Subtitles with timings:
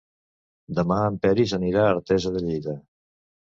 [0.79, 2.79] Demà en Peris anirà a Artesa de Lleida.